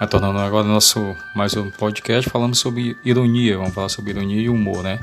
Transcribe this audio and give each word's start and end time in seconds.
Retornando 0.00 0.38
agora 0.38 0.66
ao 0.66 0.72
nosso 0.72 1.14
mais 1.34 1.54
um 1.54 1.70
podcast 1.70 2.30
falando 2.30 2.54
sobre 2.54 2.96
ironia, 3.04 3.58
vamos 3.58 3.74
falar 3.74 3.90
sobre 3.90 4.12
ironia 4.12 4.40
e 4.40 4.48
humor, 4.48 4.82
né? 4.82 4.98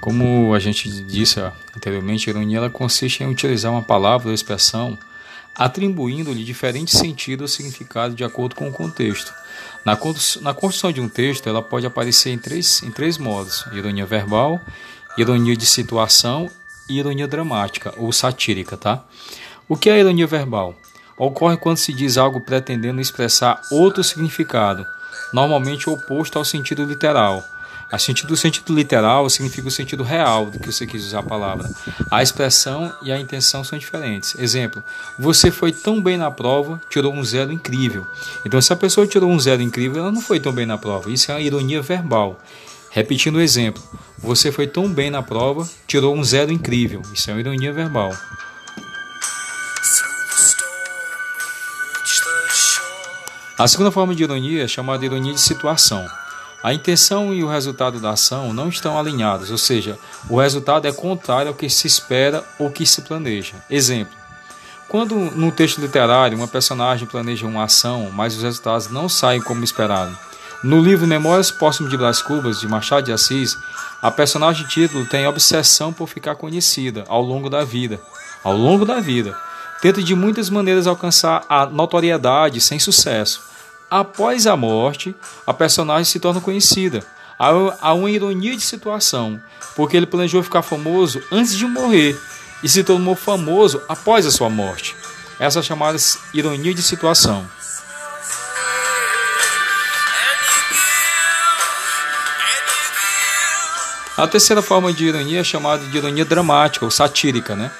Como 0.00 0.52
a 0.52 0.58
gente 0.58 0.90
disse 1.02 1.38
anteriormente, 1.76 2.28
a 2.28 2.32
ironia 2.32 2.58
ela 2.58 2.68
consiste 2.68 3.22
em 3.22 3.30
utilizar 3.30 3.70
uma 3.70 3.82
palavra 3.82 4.26
ou 4.26 4.34
expressão 4.34 4.98
atribuindo-lhe 5.54 6.42
diferentes 6.42 6.98
sentidos 6.98 7.42
ou 7.42 7.56
significado 7.56 8.16
de 8.16 8.24
acordo 8.24 8.56
com 8.56 8.68
o 8.68 8.72
contexto. 8.72 9.32
Na, 9.84 9.94
construção 9.94 10.90
de 10.90 11.00
um 11.00 11.08
texto, 11.08 11.48
ela 11.48 11.62
pode 11.62 11.86
aparecer 11.86 12.30
em 12.30 12.38
três, 12.38 12.82
em 12.82 12.90
três 12.90 13.18
modos: 13.18 13.64
ironia 13.72 14.04
verbal, 14.04 14.60
ironia 15.16 15.56
de 15.56 15.66
situação 15.66 16.50
e 16.88 16.98
ironia 16.98 17.28
dramática 17.28 17.94
ou 17.96 18.12
satírica, 18.12 18.76
tá? 18.76 19.04
O 19.68 19.76
que 19.76 19.88
é 19.88 20.00
ironia 20.00 20.26
verbal? 20.26 20.74
Ocorre 21.18 21.56
quando 21.56 21.78
se 21.78 21.92
diz 21.92 22.16
algo 22.16 22.40
pretendendo 22.40 23.00
expressar 23.00 23.60
outro 23.70 24.04
significado, 24.04 24.86
normalmente 25.32 25.88
oposto 25.88 26.38
ao 26.38 26.44
sentido 26.44 26.84
literal. 26.84 27.44
A 27.90 27.98
sentido, 27.98 28.34
o 28.34 28.36
sentido 28.36 28.74
literal 28.74 29.30
significa 29.30 29.68
o 29.68 29.70
sentido 29.70 30.02
real 30.02 30.46
do 30.46 30.58
que 30.58 30.72
você 30.72 30.86
quis 30.86 31.04
usar 31.04 31.20
a 31.20 31.22
palavra. 31.22 31.70
A 32.10 32.20
expressão 32.20 32.92
e 33.00 33.12
a 33.12 33.18
intenção 33.18 33.62
são 33.62 33.78
diferentes. 33.78 34.34
Exemplo: 34.36 34.82
você 35.16 35.52
foi 35.52 35.70
tão 35.70 36.02
bem 36.02 36.16
na 36.16 36.28
prova, 36.28 36.80
tirou 36.90 37.12
um 37.12 37.22
zero 37.22 37.52
incrível. 37.52 38.04
Então, 38.44 38.60
se 38.60 38.72
a 38.72 38.76
pessoa 38.76 39.06
tirou 39.06 39.30
um 39.30 39.38
zero 39.38 39.62
incrível, 39.62 40.02
ela 40.02 40.10
não 40.10 40.20
foi 40.20 40.40
tão 40.40 40.52
bem 40.52 40.66
na 40.66 40.76
prova. 40.76 41.10
Isso 41.10 41.30
é 41.30 41.34
uma 41.34 41.40
ironia 41.40 41.80
verbal. 41.80 42.40
Repetindo 42.90 43.36
o 43.36 43.40
exemplo: 43.40 43.80
você 44.18 44.50
foi 44.50 44.66
tão 44.66 44.88
bem 44.88 45.08
na 45.08 45.22
prova, 45.22 45.68
tirou 45.86 46.16
um 46.16 46.24
zero 46.24 46.50
incrível. 46.50 47.02
Isso 47.14 47.30
é 47.30 47.34
uma 47.34 47.40
ironia 47.40 47.72
verbal. 47.72 48.12
A 53.58 53.66
segunda 53.66 53.90
forma 53.90 54.14
de 54.14 54.22
ironia 54.22 54.64
é 54.64 54.68
chamada 54.68 54.98
de 54.98 55.06
ironia 55.06 55.32
de 55.32 55.40
situação. 55.40 56.06
A 56.62 56.74
intenção 56.74 57.32
e 57.32 57.42
o 57.42 57.48
resultado 57.48 57.98
da 57.98 58.10
ação 58.10 58.52
não 58.52 58.68
estão 58.68 58.98
alinhados, 58.98 59.50
ou 59.50 59.56
seja, 59.56 59.98
o 60.28 60.38
resultado 60.38 60.86
é 60.86 60.92
contrário 60.92 61.48
ao 61.48 61.54
que 61.54 61.70
se 61.70 61.86
espera 61.86 62.44
ou 62.58 62.70
que 62.70 62.84
se 62.84 63.00
planeja. 63.00 63.54
Exemplo: 63.70 64.14
quando 64.88 65.14
no 65.14 65.50
texto 65.50 65.80
literário 65.80 66.36
uma 66.36 66.46
personagem 66.46 67.08
planeja 67.08 67.46
uma 67.46 67.64
ação, 67.64 68.10
mas 68.12 68.36
os 68.36 68.42
resultados 68.42 68.90
não 68.90 69.08
saem 69.08 69.40
como 69.40 69.64
esperado. 69.64 70.14
No 70.62 70.78
livro 70.78 71.06
Memórias 71.06 71.50
Póstumas 71.50 71.90
de 71.90 71.96
Brás 71.96 72.20
Cubas, 72.20 72.60
de 72.60 72.68
Machado 72.68 73.06
de 73.06 73.12
Assis, 73.12 73.56
a 74.02 74.10
personagem 74.10 74.66
título 74.66 75.06
tem 75.06 75.26
obsessão 75.26 75.94
por 75.94 76.08
ficar 76.08 76.34
conhecida 76.34 77.04
ao 77.08 77.22
longo 77.22 77.48
da 77.48 77.64
vida. 77.64 77.98
Ao 78.44 78.54
longo 78.54 78.84
da 78.84 79.00
vida 79.00 79.34
tenta 79.80 80.02
de 80.02 80.14
muitas 80.14 80.50
maneiras 80.50 80.86
alcançar 80.86 81.44
a 81.48 81.66
notoriedade 81.66 82.60
sem 82.60 82.78
sucesso. 82.78 83.42
Após 83.90 84.46
a 84.46 84.56
morte, 84.56 85.14
a 85.46 85.54
personagem 85.54 86.04
se 86.04 86.18
torna 86.18 86.40
conhecida. 86.40 87.04
Há 87.38 87.92
uma 87.92 88.10
ironia 88.10 88.56
de 88.56 88.62
situação, 88.62 89.40
porque 89.74 89.96
ele 89.96 90.06
planejou 90.06 90.42
ficar 90.42 90.62
famoso 90.62 91.22
antes 91.30 91.56
de 91.56 91.66
morrer 91.66 92.18
e 92.62 92.68
se 92.68 92.82
tornou 92.82 93.14
famoso 93.14 93.82
após 93.88 94.26
a 94.26 94.30
sua 94.30 94.48
morte. 94.48 94.96
Essa 95.38 95.58
é 95.60 95.62
chamada 95.62 95.98
ironia 96.32 96.72
de 96.72 96.82
situação. 96.82 97.46
A 104.16 104.26
terceira 104.26 104.62
forma 104.62 104.90
de 104.94 105.04
ironia 105.04 105.40
é 105.40 105.44
chamada 105.44 105.84
de 105.84 105.94
ironia 105.94 106.24
dramática 106.24 106.86
ou 106.86 106.90
satírica, 106.90 107.54
né? 107.54 107.70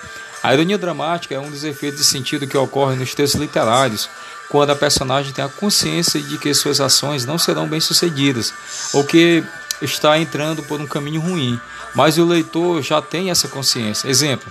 A 0.46 0.54
ironia 0.54 0.78
dramática 0.78 1.34
é 1.34 1.40
um 1.40 1.50
dos 1.50 1.64
efeitos 1.64 1.98
de 1.98 2.06
sentido 2.06 2.46
que 2.46 2.56
ocorre 2.56 2.94
nos 2.94 3.12
textos 3.12 3.40
literários, 3.40 4.08
quando 4.48 4.70
a 4.70 4.76
personagem 4.76 5.32
tem 5.32 5.44
a 5.44 5.48
consciência 5.48 6.22
de 6.22 6.38
que 6.38 6.54
suas 6.54 6.80
ações 6.80 7.26
não 7.26 7.36
serão 7.36 7.66
bem-sucedidas 7.66 8.54
ou 8.92 9.02
que 9.02 9.42
está 9.82 10.16
entrando 10.16 10.62
por 10.62 10.80
um 10.80 10.86
caminho 10.86 11.20
ruim, 11.20 11.60
mas 11.96 12.16
o 12.16 12.24
leitor 12.24 12.80
já 12.80 13.02
tem 13.02 13.28
essa 13.28 13.48
consciência. 13.48 14.08
Exemplo: 14.08 14.48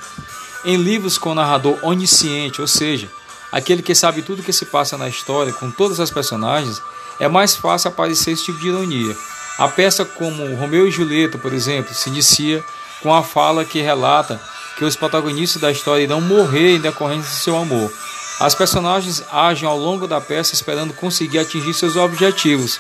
em 0.65 0.75
livros 0.75 1.17
com 1.17 1.33
narrador 1.33 1.79
onisciente, 1.81 2.59
ou 2.59 2.67
seja, 2.67 3.07
aquele 3.49 3.81
que 3.81 3.95
sabe 3.95 4.21
tudo 4.21 4.41
o 4.41 4.43
que 4.43 4.51
se 4.51 4.65
passa 4.65 4.97
na 4.97 5.07
história 5.07 5.53
com 5.53 5.71
todas 5.71 6.01
as 6.01 6.11
personagens, 6.11 6.81
é 7.21 7.29
mais 7.29 7.55
fácil 7.55 7.87
aparecer 7.87 8.31
esse 8.31 8.43
tipo 8.43 8.59
de 8.59 8.67
ironia. 8.67 9.15
A 9.57 9.69
peça 9.69 10.03
como 10.03 10.55
Romeu 10.55 10.89
e 10.89 10.91
Julieta, 10.91 11.37
por 11.37 11.53
exemplo, 11.53 11.95
se 11.95 12.09
inicia 12.09 12.61
com 13.01 13.13
a 13.13 13.23
fala 13.23 13.63
que 13.63 13.79
relata 13.79 14.41
que 14.77 14.85
os 14.85 14.95
protagonistas 14.95 15.61
da 15.61 15.71
história 15.71 16.03
irão 16.03 16.21
morrer 16.21 16.75
em 16.75 16.81
decorrência 16.81 17.29
de 17.29 17.37
seu 17.37 17.57
amor. 17.57 17.91
As 18.39 18.53
personagens 18.53 19.23
agem 19.31 19.67
ao 19.67 19.77
longo 19.77 20.07
da 20.07 20.19
peça 20.19 20.53
esperando 20.53 20.93
conseguir 20.93 21.39
atingir 21.39 21.73
seus 21.73 21.95
objetivos, 21.95 22.79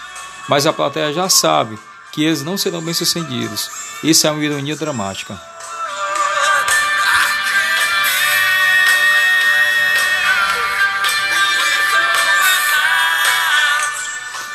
mas 0.49 0.65
a 0.65 0.73
plateia 0.73 1.13
já 1.13 1.29
sabe 1.29 1.79
que 2.11 2.23
eles 2.23 2.43
não 2.43 2.57
serão 2.57 2.81
bem-sucedidos. 2.81 3.69
Isso 4.03 4.27
é 4.27 4.31
uma 4.31 4.43
ironia 4.43 4.75
dramática. 4.75 5.39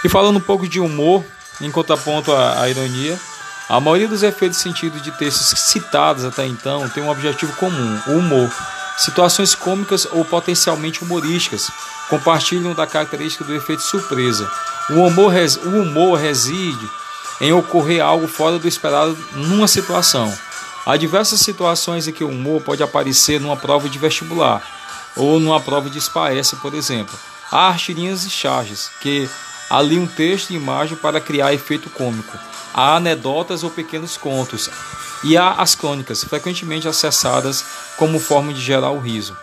E 0.02 0.08
falando 0.08 0.36
um 0.36 0.40
pouco 0.40 0.66
de 0.66 0.80
humor, 0.80 1.24
em 1.60 1.70
contraponto 1.70 2.32
à, 2.32 2.62
à 2.62 2.68
ironia, 2.70 3.18
a 3.70 3.78
maioria 3.78 4.08
dos 4.08 4.24
efeitos 4.24 4.58
sentido 4.58 5.00
de 5.00 5.12
textos 5.12 5.56
citados 5.60 6.24
até 6.24 6.44
então 6.44 6.88
tem 6.88 7.04
um 7.04 7.08
objetivo 7.08 7.52
comum, 7.52 8.00
o 8.08 8.18
humor. 8.18 8.52
Situações 8.98 9.54
cômicas 9.54 10.08
ou 10.10 10.24
potencialmente 10.24 11.04
humorísticas 11.04 11.70
compartilham 12.08 12.74
da 12.74 12.84
característica 12.84 13.44
do 13.44 13.54
efeito 13.54 13.82
surpresa. 13.82 14.50
O 14.90 14.94
humor, 14.94 15.32
o 15.64 15.68
humor 15.82 16.18
reside 16.18 16.90
em 17.40 17.52
ocorrer 17.52 18.04
algo 18.04 18.26
fora 18.26 18.58
do 18.58 18.66
esperado 18.66 19.16
numa 19.34 19.68
situação. 19.68 20.36
Há 20.84 20.96
diversas 20.96 21.40
situações 21.40 22.08
em 22.08 22.12
que 22.12 22.24
o 22.24 22.28
humor 22.28 22.60
pode 22.62 22.82
aparecer 22.82 23.40
numa 23.40 23.56
prova 23.56 23.88
de 23.88 24.00
vestibular 24.00 24.60
ou 25.14 25.38
numa 25.38 25.60
prova 25.60 25.88
de 25.88 26.00
SPAES, 26.00 26.54
por 26.60 26.74
exemplo. 26.74 27.16
Há 27.52 27.68
artirinhas 27.68 28.24
e 28.24 28.30
charges, 28.30 28.90
que 29.00 29.30
ali 29.70 29.98
um 29.98 30.06
texto 30.06 30.50
e 30.50 30.56
imagem 30.56 30.96
para 30.96 31.20
criar 31.20 31.54
efeito 31.54 31.88
cômico 31.88 32.36
há 32.74 32.96
anedotas 32.96 33.62
ou 33.62 33.70
pequenos 33.70 34.16
contos, 34.16 34.70
e 35.22 35.36
há 35.36 35.52
as 35.52 35.74
crônicas, 35.74 36.24
frequentemente 36.24 36.88
acessadas 36.88 37.64
como 37.96 38.18
forma 38.18 38.52
de 38.52 38.60
gerar 38.60 38.90
o 38.90 39.00
riso. 39.00 39.36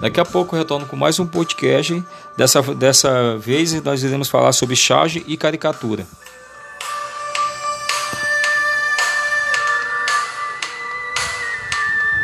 Daqui 0.00 0.20
a 0.20 0.24
pouco 0.24 0.54
eu 0.54 0.60
retorno 0.60 0.86
com 0.86 0.96
mais 0.96 1.18
um 1.18 1.26
podcast. 1.26 2.04
Dessa, 2.36 2.62
dessa 2.62 3.36
vez 3.36 3.72
nós 3.82 4.02
iremos 4.02 4.28
falar 4.28 4.52
sobre 4.52 4.76
charge 4.76 5.24
e 5.26 5.36
caricatura. 5.36 6.06